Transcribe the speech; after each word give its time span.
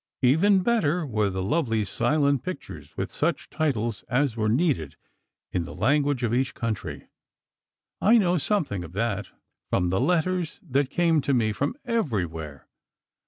Even 0.23 0.61
better 0.63 1.05
were 1.05 1.29
the 1.29 1.43
lovely 1.43 1.85
silent 1.85 2.41
pictures, 2.41 2.97
with 2.97 3.11
such 3.11 3.51
titles 3.51 4.03
as 4.09 4.35
were 4.35 4.49
needed, 4.49 4.95
in 5.51 5.63
the 5.63 5.75
language 5.75 6.23
of 6.23 6.33
each 6.33 6.55
country. 6.55 7.05
I 8.01 8.17
know 8.17 8.39
something 8.39 8.83
of 8.83 8.93
that, 8.93 9.29
from 9.69 9.89
the 9.89 10.01
letters 10.01 10.59
that 10.67 10.89
came 10.89 11.21
to 11.21 11.35
me, 11.35 11.51
from 11.53 11.75
everywhere. 11.85 12.67